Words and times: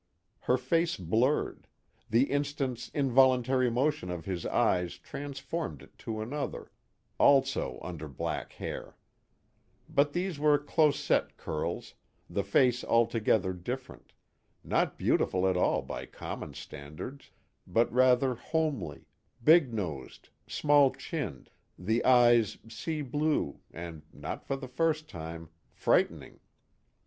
Her 0.39 0.57
face 0.57 0.97
blurred; 0.97 1.67
the 2.09 2.23
instant's 2.31 2.89
involuntary 2.89 3.69
motion 3.69 4.09
of 4.09 4.25
his 4.25 4.47
eyes 4.47 4.97
transformed 4.97 5.83
it 5.83 5.95
to 5.99 6.21
another, 6.23 6.71
also 7.19 7.77
under 7.83 8.07
black 8.07 8.53
hair: 8.53 8.95
but 9.87 10.13
these 10.13 10.39
were 10.39 10.57
close 10.57 10.99
set 10.99 11.37
curls, 11.37 11.93
the 12.27 12.43
face 12.43 12.83
altogether 12.83 13.53
different, 13.53 14.11
not 14.63 14.97
beautiful 14.97 15.47
at 15.47 15.55
all 15.55 15.83
by 15.83 16.07
common 16.07 16.55
standards 16.55 17.29
but 17.67 17.93
rather 17.93 18.33
homely, 18.33 19.05
big 19.43 19.71
nosed, 19.71 20.29
small 20.47 20.89
chinned, 20.95 21.51
the 21.77 22.03
eyes 22.03 22.57
sea 22.67 23.03
blue 23.03 23.59
and, 23.71 24.01
not 24.11 24.43
for 24.43 24.55
the 24.55 24.67
first 24.67 25.07
time, 25.07 25.49
frightening. 25.69 26.39